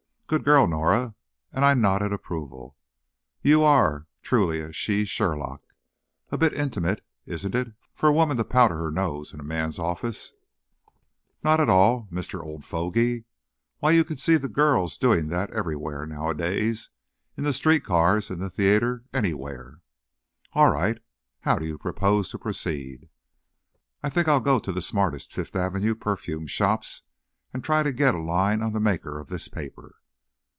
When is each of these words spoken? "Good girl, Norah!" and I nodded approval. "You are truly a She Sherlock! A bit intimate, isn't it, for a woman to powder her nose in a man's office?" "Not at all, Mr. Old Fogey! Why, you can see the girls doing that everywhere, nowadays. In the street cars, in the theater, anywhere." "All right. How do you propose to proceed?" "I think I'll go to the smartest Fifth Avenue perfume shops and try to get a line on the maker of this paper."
"Good 0.31 0.45
girl, 0.45 0.65
Norah!" 0.65 1.13
and 1.51 1.65
I 1.65 1.73
nodded 1.73 2.13
approval. 2.13 2.77
"You 3.41 3.63
are 3.63 4.07
truly 4.21 4.61
a 4.61 4.71
She 4.71 5.03
Sherlock! 5.03 5.61
A 6.29 6.37
bit 6.37 6.53
intimate, 6.53 7.03
isn't 7.25 7.53
it, 7.53 7.73
for 7.93 8.07
a 8.07 8.13
woman 8.13 8.37
to 8.37 8.45
powder 8.45 8.77
her 8.77 8.91
nose 8.91 9.33
in 9.33 9.41
a 9.41 9.43
man's 9.43 9.77
office?" 9.77 10.31
"Not 11.43 11.59
at 11.59 11.67
all, 11.69 12.07
Mr. 12.09 12.41
Old 12.41 12.63
Fogey! 12.63 13.25
Why, 13.79 13.91
you 13.91 14.05
can 14.05 14.15
see 14.15 14.37
the 14.37 14.47
girls 14.47 14.95
doing 14.97 15.27
that 15.27 15.51
everywhere, 15.51 16.05
nowadays. 16.05 16.89
In 17.35 17.43
the 17.43 17.51
street 17.51 17.83
cars, 17.83 18.29
in 18.29 18.39
the 18.39 18.49
theater, 18.49 19.03
anywhere." 19.13 19.81
"All 20.53 20.69
right. 20.71 20.99
How 21.41 21.59
do 21.59 21.65
you 21.65 21.77
propose 21.77 22.29
to 22.29 22.39
proceed?" 22.39 23.09
"I 24.01 24.07
think 24.07 24.29
I'll 24.29 24.39
go 24.39 24.59
to 24.59 24.71
the 24.71 24.81
smartest 24.81 25.33
Fifth 25.33 25.57
Avenue 25.57 25.93
perfume 25.93 26.47
shops 26.47 27.01
and 27.53 27.61
try 27.65 27.83
to 27.83 27.91
get 27.91 28.15
a 28.15 28.19
line 28.19 28.61
on 28.61 28.71
the 28.71 28.79
maker 28.79 29.19
of 29.19 29.27
this 29.27 29.49
paper." 29.49 29.97